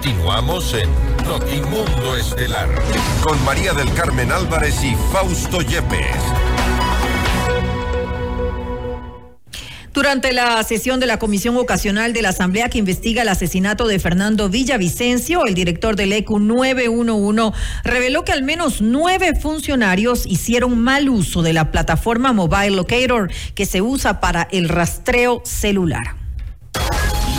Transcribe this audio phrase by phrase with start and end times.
[0.00, 0.88] Continuamos en
[1.26, 2.68] Notimundo Estelar
[3.20, 6.22] con María del Carmen Álvarez y Fausto Yepes.
[9.92, 13.98] Durante la sesión de la Comisión Ocasional de la Asamblea que investiga el asesinato de
[13.98, 21.08] Fernando Villavicencio, el director del ECU 911 reveló que al menos nueve funcionarios hicieron mal
[21.08, 26.17] uso de la plataforma Mobile Locator que se usa para el rastreo celular.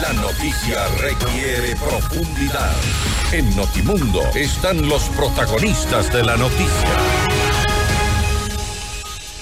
[0.09, 2.75] La noticia requiere profundidad.
[3.31, 7.18] En Notimundo están los protagonistas de la noticia.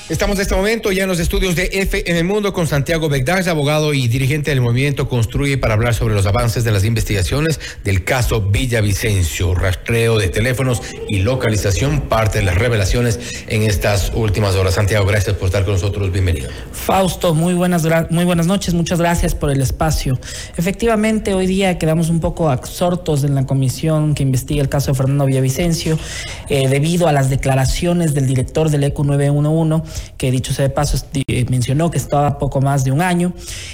[0.09, 3.93] Estamos en este momento ya en los estudios de FM Mundo con Santiago Begdash, abogado
[3.93, 8.39] y dirigente del movimiento Construye para hablar sobre los avances de las investigaciones del caso
[8.39, 14.75] Villavicencio, rastreo de teléfonos y localización, parte de las revelaciones en estas últimas horas.
[14.75, 16.09] Santiago, gracias por estar con nosotros.
[16.09, 16.51] Bienvenido.
[16.71, 20.17] Fausto, muy buenas, muy buenas noches, muchas gracias por el espacio.
[20.55, 24.97] Efectivamente, hoy día quedamos un poco absortos en la comisión que investiga el caso de
[24.97, 25.99] Fernando Villavicencio,
[26.47, 30.97] eh, debido a las declaraciones del director del ECU 911 que dicho sea de paso
[31.27, 33.33] eh, mencionó que estaba poco más de un año,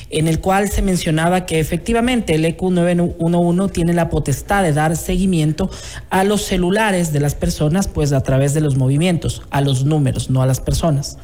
[0.10, 4.96] en el cual se mencionaba que efectivamente el EQ 911 tiene la potestad de dar
[4.96, 5.70] seguimiento
[6.10, 10.30] a los celulares de las personas, pues a través de los movimientos, a los números,
[10.30, 11.18] no a las personas.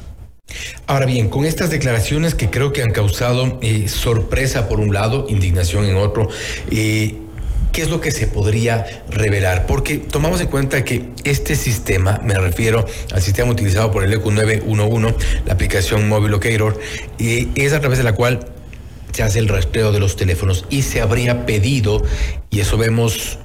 [0.86, 5.26] Ahora bien, con estas declaraciones que creo que han causado eh, sorpresa por un lado,
[5.28, 6.28] indignación en otro,
[6.70, 7.14] eh,
[7.72, 9.66] ¿Qué es lo que se podría revelar?
[9.66, 14.32] Porque tomamos en cuenta que este sistema, me refiero al sistema utilizado por el ECU
[14.32, 16.80] 911, la aplicación Mobile Locator,
[17.18, 18.46] eh, es a través de la cual
[19.12, 22.02] se hace el rastreo de los teléfonos y se habría pedido,
[22.50, 23.38] y eso vemos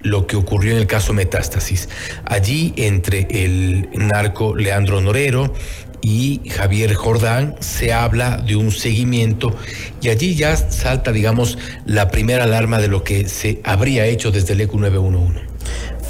[0.00, 1.88] lo que ocurrió en el caso Metástasis.
[2.24, 5.54] Allí entre el narco Leandro Norero
[6.02, 9.56] y Javier Jordán se habla de un seguimiento
[10.02, 14.52] y allí ya salta, digamos, la primera alarma de lo que se habría hecho desde
[14.52, 15.51] el ECU 911.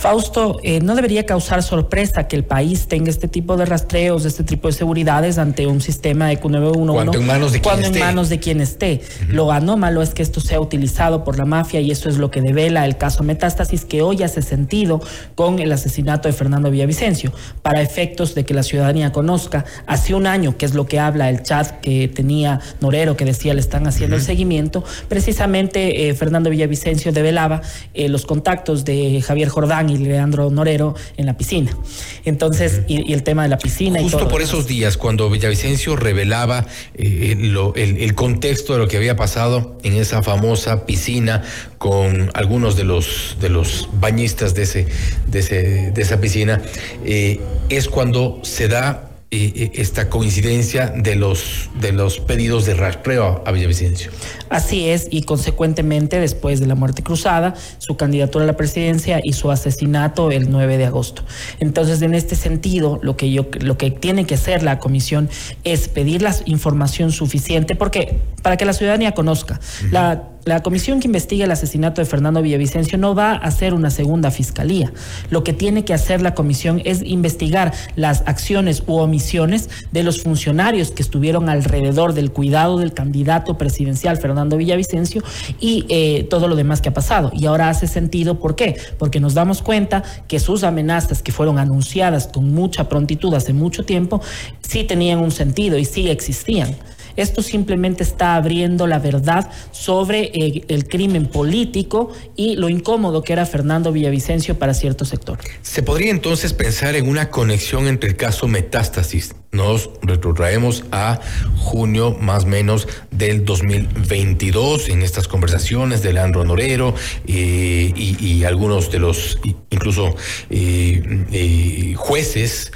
[0.02, 4.42] Fausto, eh, no debería causar sorpresa que el país tenga este tipo de rastreos, este
[4.42, 7.98] tipo de seguridades ante un sistema de Q911 cuando en manos de quien cuando esté.
[8.00, 9.00] en manos de quien esté.
[9.28, 12.40] Lo anómalo es que esto sea utilizado por la mafia y eso es lo que
[12.40, 15.00] devela el caso Metástasis que hoy hace sentido
[15.36, 17.32] con el asesinato de Fernando Villavicencio,
[17.62, 19.64] para efectos de que la ciudadanía conozca.
[19.86, 23.54] Hace un año, que es lo que habla el chat que tenía Norero, que decía
[23.54, 27.62] le están haciendo el seguimiento, precisamente eh, Fernando Villavicencio develaba
[27.94, 31.76] eh, los contactos de Javier Jordán y Leandro Norero en la piscina.
[32.24, 34.30] Entonces, y, el tema de la piscina Justo y todo.
[34.30, 39.16] por esos días, cuando Villavicencio revelaba eh, lo- el, el contexto de lo que había
[39.16, 41.42] pasado en esa famosa piscina
[41.78, 44.86] con algunos de los de los bañistas de ese
[45.26, 46.62] de ese de esa piscina,
[47.04, 52.74] eh, es cuando se da eh, eh, esta coincidencia de los de los pedidos de
[52.74, 54.12] rastreo a, a Villavicencio.
[54.50, 59.32] Así es, y consecuentemente, después de la muerte cruzada, su candidatura a la presidencia y
[59.32, 61.24] su asesinato el 9 de agosto.
[61.60, 65.30] Entonces, en este sentido, lo que yo lo que tiene que hacer la comisión
[65.64, 69.60] es pedir la información suficiente, porque para que la ciudadanía conozca,
[69.90, 73.90] la la comisión que investiga el asesinato de Fernando Villavicencio no va a hacer una
[73.90, 74.92] segunda fiscalía.
[75.30, 80.22] Lo que tiene que hacer la comisión es investigar las acciones u omisiones de los
[80.22, 85.22] funcionarios que estuvieron alrededor del cuidado del candidato presidencial Fernando Villavicencio
[85.60, 87.30] y eh, todo lo demás que ha pasado.
[87.34, 88.76] Y ahora hace sentido, ¿por qué?
[88.98, 93.84] Porque nos damos cuenta que sus amenazas que fueron anunciadas con mucha prontitud hace mucho
[93.84, 94.20] tiempo,
[94.60, 96.74] sí tenían un sentido y sí existían.
[97.16, 103.32] Esto simplemente está abriendo la verdad sobre eh, el crimen político y lo incómodo que
[103.32, 105.38] era Fernando Villavicencio para cierto sector.
[105.62, 109.34] Se podría entonces pensar en una conexión entre el caso Metástasis.
[109.52, 111.20] Nos retrotraemos a
[111.58, 116.94] junio más o menos del 2022 en estas conversaciones de Leandro Norero
[117.26, 119.38] eh, y, algunos de los
[119.70, 120.16] incluso
[120.50, 122.72] eh, jueces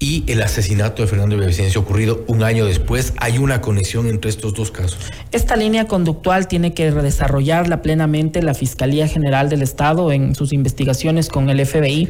[0.00, 3.14] y el asesinato de Fernando Villavicencio ocurrido un año después.
[3.16, 4.98] Hay una conexión entre estos dos casos.
[5.32, 11.28] Esta línea conductual tiene que desarrollarla plenamente la Fiscalía General del Estado en sus investigaciones
[11.28, 12.08] con el FBI.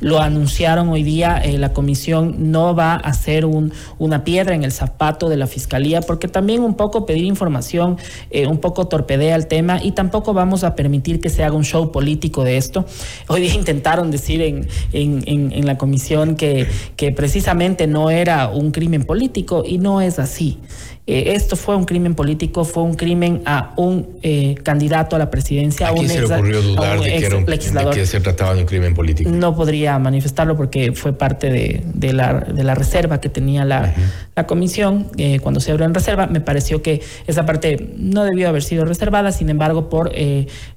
[0.00, 4.64] Lo anunciaron hoy día, eh, la comisión no va a ser un, una piedra en
[4.64, 7.98] el zapato de la Fiscalía porque también un poco pedir información,
[8.30, 11.64] eh, un poco torpedea el tema y tampoco vamos a permitir que se haga un
[11.64, 12.84] show político de esto.
[13.28, 16.66] Hoy día intentaron decir en, en, en, en la comisión que,
[16.96, 20.58] que precisamente no era un crimen político y no es así.
[21.06, 25.30] Eh, esto fue un crimen político, fue un crimen a un eh, candidato a la
[25.30, 25.88] presidencia.
[25.88, 27.58] ¿A, quién se le ocurrió dudar de que, era un, de
[27.92, 29.28] que se trataba de un crimen político?
[29.28, 33.94] No podría manifestarlo porque fue parte de, de, la, de la, reserva que tenía la,
[34.34, 36.28] la comisión eh, cuando se abrió en reserva.
[36.28, 40.10] Me pareció que esa parte no debió haber sido reservada, sin embargo, por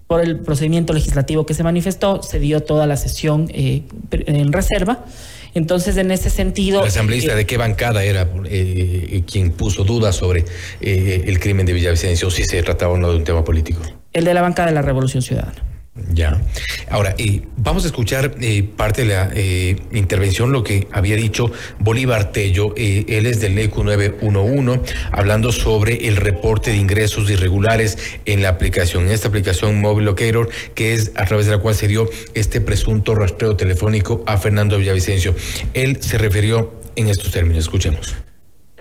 [0.07, 5.05] por el procedimiento legislativo que se manifestó, se dio toda la sesión en reserva.
[5.53, 6.81] Entonces, en ese sentido...
[6.81, 10.45] ¿El asambleísta eh, de qué bancada era eh, quien puso dudas sobre
[10.79, 13.81] eh, el crimen de Villavicencio, si se trataba o no de un tema político?
[14.13, 15.70] El de la bancada de la Revolución Ciudadana.
[15.93, 16.41] Ya.
[16.89, 21.51] Ahora, eh, vamos a escuchar eh, parte de la eh, intervención, lo que había dicho
[21.79, 22.73] Bolívar Tello.
[22.77, 29.07] él es del ECU 911, hablando sobre el reporte de ingresos irregulares en la aplicación,
[29.07, 32.61] en esta aplicación Mobile Locator, que es a través de la cual se dio este
[32.61, 35.35] presunto rastreo telefónico a Fernando Villavicencio.
[35.73, 37.65] Él se refirió en estos términos.
[37.65, 38.15] Escuchemos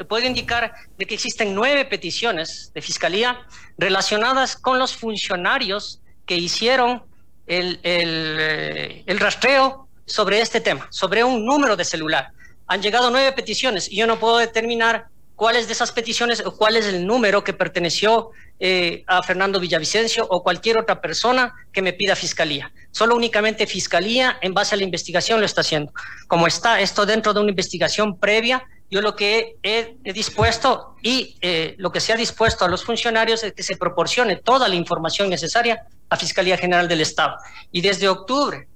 [0.08, 3.38] puedo indicar que existen nueve peticiones de fiscalía
[3.76, 5.99] relacionadas con los funcionarios
[6.30, 7.02] que hicieron
[7.48, 12.28] el, eh, el, rastreo sobre este tema, sobre un número de celular.
[12.68, 16.76] Han llegado nueve peticiones y yo no puedo determinar cuáles de esas peticiones o cuál
[16.76, 18.30] es el número que perteneció
[18.60, 22.70] eh, a Fernando Villavicencio o cualquier otra persona que me pida fiscalía.
[22.92, 25.92] Solo únicamente fiscalía en base a la investigación lo está haciendo.
[26.28, 31.74] Como está esto dentro de una investigación previa, yo lo que he, dispuesto y eh,
[31.78, 35.28] lo que se ha dispuesto a los funcionarios es que se proporcione toda la información
[35.28, 37.36] necesaria a Fiscalía General del Estado.
[37.72, 38.68] Y desde octubre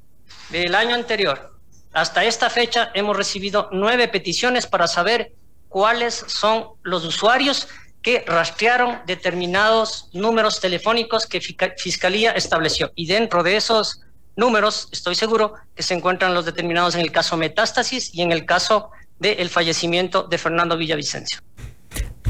[0.51, 1.55] del año anterior
[1.93, 5.33] hasta esta fecha hemos recibido nueve peticiones para saber
[5.69, 7.69] cuáles son los usuarios
[8.03, 12.93] que rastrearon determinados números telefónicos que Fiscalía estableció.
[12.97, 14.03] Y dentro de esos
[14.37, 18.45] números, estoy seguro que se encuentran los determinados en el caso Metástasis y en el
[18.45, 21.41] caso del fallecimiento de Fernando Villavicencio.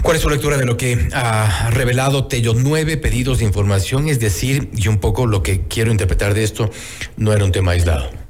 [0.05, 2.53] ¿Cuál es su lectura de lo que ha revelado Tello?
[2.53, 6.71] Nueve pedidos de información, es decir, y un poco lo que quiero interpretar de esto,
[7.17, 8.24] no era un tema aislado.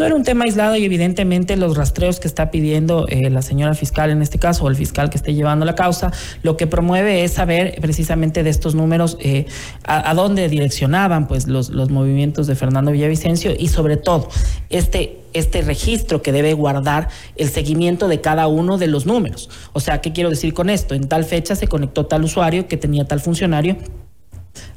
[0.00, 3.74] No era un tema aislado y evidentemente los rastreos que está pidiendo eh, la señora
[3.74, 6.10] fiscal en este caso o el fiscal que esté llevando la causa,
[6.42, 9.44] lo que promueve es saber precisamente de estos números eh,
[9.84, 14.30] a, dónde direccionaban pues los, los movimientos de Fernando Villavicencio y sobre todo
[14.70, 19.48] este este registro que debe guardar el seguimiento de cada uno de los números.
[19.72, 20.94] O sea, ¿qué quiero decir con esto?
[20.94, 23.76] En tal fecha se conectó tal usuario que tenía tal funcionario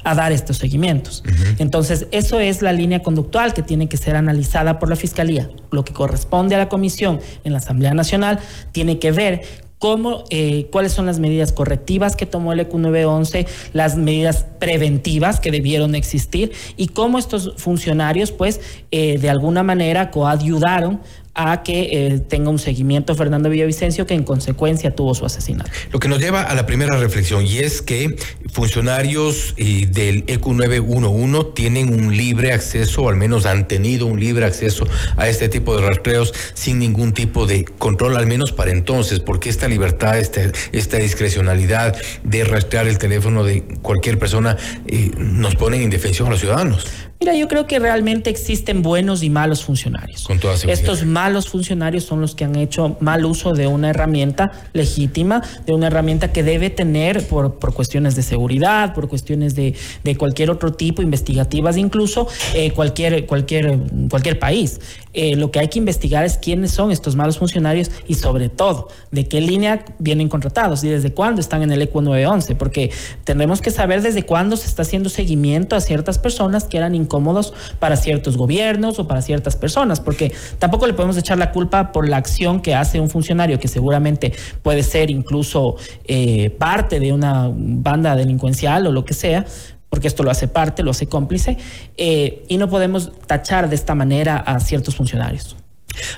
[0.04, 1.24] a dar estos seguimientos.
[1.60, 5.50] Entonces, eso es la línea conductual que tiene que ser analizada por la Fiscalía.
[5.72, 8.40] Lo que corresponde a la Comisión en la Asamblea Nacional
[8.72, 9.42] tiene que ver
[9.84, 15.42] cómo, eh, cuáles son las medidas correctivas que tomó el EQ 911, las medidas preventivas
[15.42, 21.02] que debieron existir y cómo estos funcionarios, pues, eh, de alguna manera coayudaron
[21.36, 25.72] a que eh, tenga un seguimiento Fernando Villavicencio, que en consecuencia tuvo su asesinato.
[25.92, 28.16] Lo que nos lleva a la primera reflexión, y es que
[28.52, 34.20] funcionarios eh, del EQ 911 tienen un libre acceso, o al menos han tenido un
[34.20, 34.86] libre acceso
[35.18, 39.50] a este tipo de rastreos sin ningún tipo de control, al menos para entonces, porque
[39.50, 40.42] esta libertad, esta,
[40.72, 46.32] esta discrecionalidad de rastrear el teléfono de cualquier persona eh, nos pone en indefensión a
[46.32, 46.86] los ciudadanos.
[47.24, 50.26] Mira, yo creo que realmente existen buenos y malos funcionarios.
[50.26, 54.52] Con toda Estos malos funcionarios son los que han hecho mal uso de una herramienta
[54.74, 59.74] legítima, de una herramienta que debe tener por, por cuestiones de seguridad, por cuestiones de,
[60.04, 63.80] de cualquier otro tipo, investigativas incluso, eh, cualquier, cualquier,
[64.10, 64.82] cualquier país.
[65.14, 68.90] Eh, lo que hay que investigar es quiénes son estos malos funcionarios y sobre todo
[69.12, 72.90] de qué línea vienen contratados y desde cuándo están en el ECU 911, porque
[73.24, 77.54] tendremos que saber desde cuándo se está haciendo seguimiento a ciertas personas que eran incómodos
[77.80, 82.10] para ciertos gobiernos o para ciertas personas, porque tampoco le podemos echar la culpa por
[82.10, 87.52] la acción que hace un funcionario que seguramente puede ser incluso eh, parte de una
[87.54, 89.46] banda delincuencial o lo que sea,
[89.90, 91.58] porque esto lo hace parte, lo hace cómplice,
[91.98, 95.56] eh, y no podemos tachar de esta manera a ciertos funcionarios.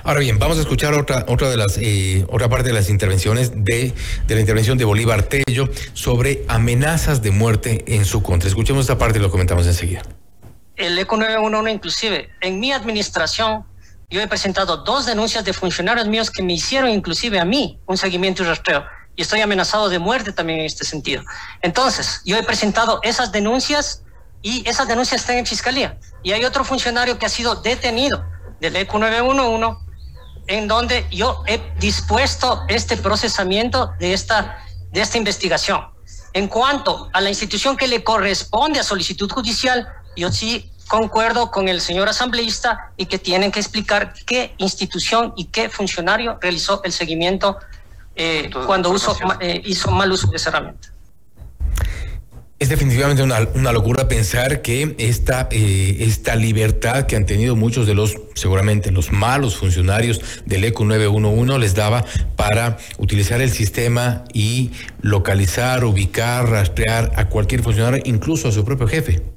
[0.04, 3.52] Ahora bien, vamos a escuchar otra, otra de las, eh, otra parte de las intervenciones
[3.54, 3.92] de,
[4.26, 8.48] de la intervención de Bolívar Tello sobre amenazas de muerte en su contra.
[8.48, 10.02] Escuchemos esta parte y lo comentamos enseguida.
[10.76, 13.64] El ECO 911 inclusive, en mi administración,
[14.10, 17.96] yo he presentado dos denuncias de funcionarios míos que me hicieron inclusive a mí un
[17.96, 18.84] seguimiento y rastreo
[19.16, 21.24] y estoy amenazado de muerte también en este sentido.
[21.62, 24.02] Entonces, yo he presentado esas denuncias
[24.42, 25.98] y esas denuncias están en fiscalía.
[26.22, 28.24] Y hay otro funcionario que ha sido detenido
[28.60, 29.86] del ECU 911
[30.48, 34.58] en donde yo he dispuesto este procesamiento de esta,
[34.92, 35.80] de esta investigación.
[36.34, 41.68] En cuanto a la institución que le corresponde a solicitud judicial, yo sí concuerdo con
[41.68, 46.92] el señor asambleísta y que tienen que explicar qué institución y qué funcionario realizó el
[46.92, 47.58] seguimiento
[48.14, 50.88] eh, cuando uso, eh, hizo mal uso de esa herramienta.
[52.58, 57.92] Es definitivamente una, locura pensar que esta, eh, esta libertad que han tenido muchos de
[57.92, 64.70] los, seguramente los malos funcionarios del ECO 911 les daba para utilizar el sistema y
[65.02, 69.35] localizar, ubicar, rastrear a cualquier funcionario, incluso a su propio jefe.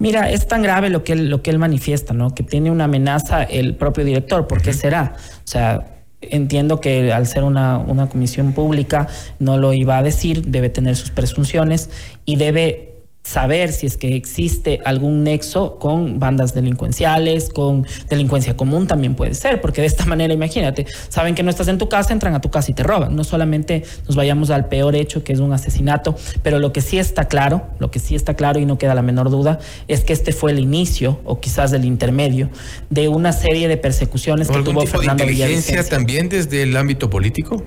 [0.00, 2.34] Mira, es tan grave lo que él, lo que él manifiesta, ¿no?
[2.34, 4.48] Que tiene una amenaza el propio director.
[4.48, 5.14] ¿Por qué será?
[5.16, 10.44] O sea, Entiendo que al ser una, una comisión pública no lo iba a decir,
[10.48, 11.88] debe tener sus presunciones
[12.26, 12.89] y debe
[13.22, 19.34] saber si es que existe algún nexo con bandas delincuenciales, con delincuencia común también puede
[19.34, 22.40] ser, porque de esta manera, imagínate, saben que no estás en tu casa, entran a
[22.40, 23.14] tu casa y te roban.
[23.14, 26.98] No solamente nos vayamos al peor hecho, que es un asesinato, pero lo que sí
[26.98, 30.12] está claro, lo que sí está claro y no queda la menor duda, es que
[30.12, 32.50] este fue el inicio, o quizás el intermedio,
[32.88, 37.62] de una serie de persecuciones que tuvo Fernando de inteligencia también desde el ámbito político?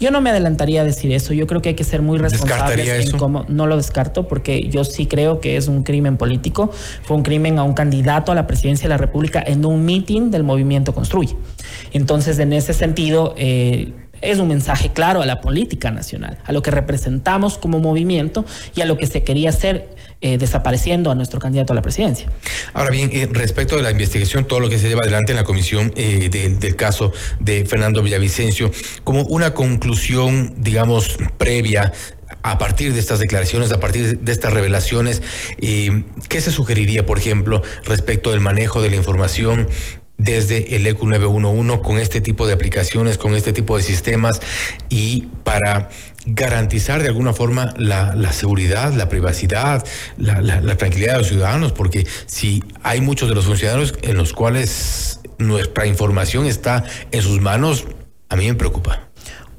[0.00, 1.32] Yo no me adelantaría a decir eso.
[1.32, 3.44] Yo creo que hay que ser muy responsables en cómo.
[3.48, 6.70] No lo descarto porque yo sí creo que es un crimen político.
[7.02, 10.30] Fue un crimen a un candidato a la presidencia de la República en un mitin
[10.30, 11.36] del movimiento Construye.
[11.92, 13.34] Entonces, en ese sentido.
[13.36, 18.44] Eh, es un mensaje claro a la política nacional, a lo que representamos como movimiento
[18.74, 19.88] y a lo que se quería hacer
[20.20, 22.28] eh, desapareciendo a nuestro candidato a la presidencia.
[22.72, 25.44] Ahora bien, eh, respecto de la investigación, todo lo que se lleva adelante en la
[25.44, 28.72] comisión eh, del caso de Fernando Villavicencio,
[29.04, 31.92] como una conclusión, digamos, previa
[32.42, 35.22] a partir de estas declaraciones, a partir de estas revelaciones,
[35.58, 39.68] ¿qué se sugeriría, por ejemplo, respecto del manejo de la información
[40.18, 44.40] desde el ECU 911 con este tipo de aplicaciones, con este tipo de sistemas
[44.88, 45.88] y para
[46.26, 49.86] garantizar de alguna forma la, seguridad, la privacidad,
[50.18, 54.32] la, la, tranquilidad de los ciudadanos, porque si hay muchos de los funcionarios en los
[54.34, 57.86] cuales nuestra información está en sus manos,
[58.28, 59.07] a mí me preocupa.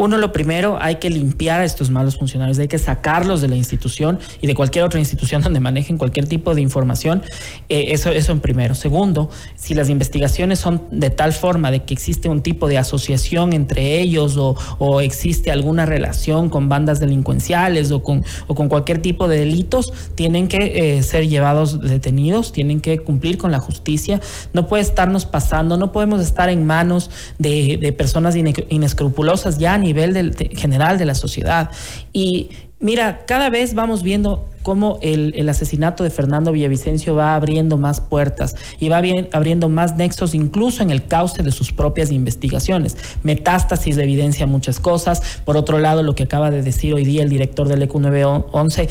[0.01, 3.57] Uno, lo primero, hay que limpiar a estos malos funcionarios, hay que sacarlos de la
[3.57, 7.21] institución y de cualquier otra institución donde manejen cualquier tipo de información.
[7.67, 8.75] Eh, eso, eso en primero.
[8.75, 13.51] Segundo, si las investigaciones son de tal forma de que existe un tipo de asociación
[13.51, 19.27] entre ellos o, existe alguna relación con bandas delincuenciales o con, o con cualquier tipo
[19.27, 24.21] de delitos, tienen que eh, ser llevados detenidos, tienen que cumplir con la justicia.
[24.53, 29.88] No puede estarnos pasando, no podemos estar en manos de, de personas inescrupulosas ya ni
[29.89, 31.69] nivel del, general de la sociedad.
[32.13, 38.01] Y mira, cada vez vamos viendo cómo el, asesinato de Fernando Villavicencio va abriendo más
[38.01, 42.97] puertas y va bien, abriendo más nexos incluso en el cauce de sus propias investigaciones.
[43.23, 45.41] Metástasis evidencia muchas cosas.
[45.43, 48.89] Por otro lado, lo que acaba de decir hoy día el director del ECU 911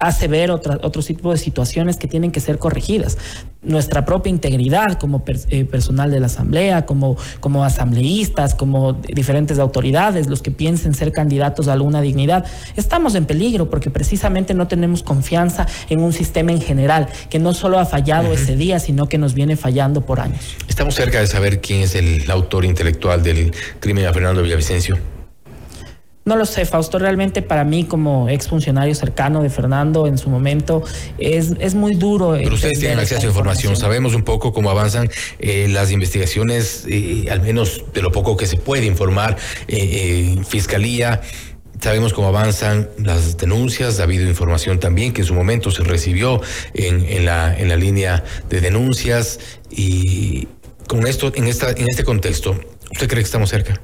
[0.00, 3.18] hace ver otra, otro tipo de situaciones que tienen que ser corregidas.
[3.62, 10.28] Nuestra propia integridad como eh, personal de la Asamblea, como, como asambleístas, como diferentes autoridades,
[10.28, 15.02] los que piensen ser candidatos a alguna dignidad, estamos en peligro porque precisamente no tenemos
[15.02, 19.18] confianza en un sistema en general que no solo ha fallado ese día, sino que
[19.18, 20.56] nos viene fallando por años.
[20.66, 25.19] Estamos cerca de saber quién es el autor intelectual del crimen a Fernando Villavicencio.
[26.22, 30.84] No lo sé, Fausto, realmente para mí como exfuncionario cercano de Fernando en su momento
[31.16, 32.32] es, es muy duro.
[32.32, 33.74] Pero ustedes tienen acceso a información.
[33.74, 35.08] sabemos un poco cómo avanzan
[35.38, 39.36] eh, las investigaciones, eh, al menos de lo poco que se puede informar,
[39.66, 41.22] eh, Fiscalía.
[41.80, 46.42] Sabemos cómo avanzan las denuncias, ha habido información también que en su momento se recibió
[46.74, 50.46] en, en, la, en la línea de denuncias y
[50.86, 52.60] con esto, en, esta, en este contexto,
[52.92, 53.80] ¿usted cree que estamos cerca?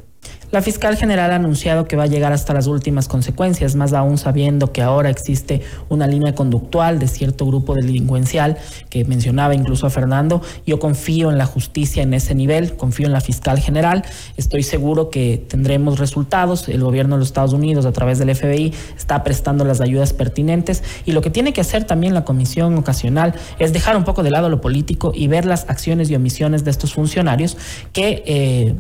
[0.53, 4.17] La fiscal general ha anunciado que va a llegar hasta las últimas consecuencias, más aún
[4.17, 8.57] sabiendo que ahora existe una línea conductual de cierto grupo delincuencial
[8.89, 10.41] que mencionaba incluso a Fernando.
[10.65, 14.05] Yo confío en la justicia en ese nivel, confío en la fiscal general.
[14.37, 16.69] Estoy seguro que tendremos resultados.
[16.69, 20.85] El gobierno de los Estados Unidos, a través del FBI, está prestando las ayudas pertinentes.
[21.05, 24.31] Y lo que tiene que hacer también la comisión ocasional es dejar un poco de
[24.31, 27.57] lado lo político y ver las acciones y omisiones de estos funcionarios
[27.93, 28.23] que.
[28.27, 28.75] Eh,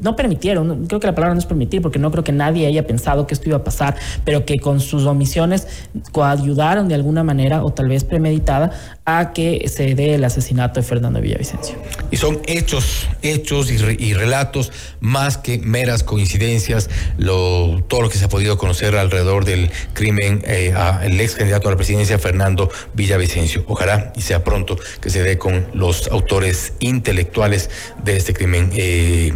[0.00, 2.86] no permitieron, creo que la palabra no es permitir, porque no creo que nadie haya
[2.86, 5.66] pensado que esto iba a pasar, pero que con sus omisiones
[6.12, 8.72] coayudaron de alguna manera, o tal vez premeditada,
[9.04, 11.76] a que se dé el asesinato de Fernando Villavicencio.
[12.10, 18.26] Y son hechos, hechos y, relatos más que meras coincidencias, lo, todo lo que se
[18.26, 23.64] ha podido conocer alrededor del crimen eh, al ex candidato a la presidencia, Fernando Villavicencio.
[23.66, 27.70] Ojalá y sea pronto que se dé con los autores intelectuales
[28.02, 28.70] de este crimen.
[28.74, 29.32] Eh,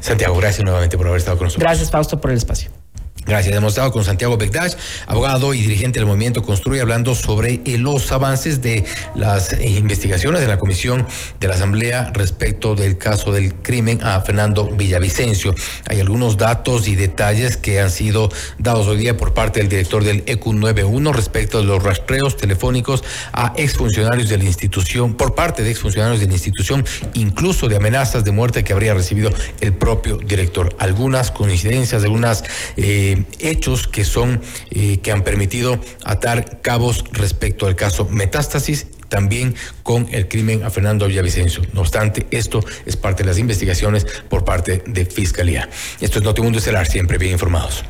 [0.00, 1.62] Santiago, gracias nuevamente por haber estado con nosotros.
[1.62, 2.70] Gracias, Fausto, por el espacio.
[3.26, 3.54] Gracias.
[3.54, 4.74] Hemos estado con Santiago Begdash,
[5.06, 8.84] abogado y dirigente del movimiento Construye, hablando sobre eh, los avances de
[9.14, 11.06] las eh, investigaciones de la Comisión
[11.38, 15.54] de la Asamblea respecto del caso del crimen a Fernando Villavicencio.
[15.86, 20.02] Hay algunos datos y detalles que han sido dados hoy día por parte del director
[20.02, 25.62] del ECU 91 respecto de los rastreos telefónicos a exfuncionarios de la institución, por parte
[25.62, 26.84] de exfuncionarios de la institución,
[27.14, 30.74] incluso de amenazas de muerte que habría recibido el propio director.
[30.78, 32.44] Algunas coincidencias, algunas.
[33.10, 34.40] Eh, hechos que son
[34.70, 40.70] eh, que han permitido atar cabos respecto al caso Metástasis también con el crimen a
[40.70, 41.62] Fernando Villavicencio.
[41.72, 45.68] No obstante, esto es parte de las investigaciones por parte de Fiscalía.
[46.00, 47.84] Esto es Notimundo Estelar, siempre bien informados.